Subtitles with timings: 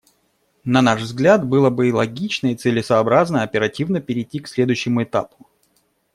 [0.63, 5.47] На наш взгляд, было бы и логично, и целесообразно оперативно перейти к следующему этапу.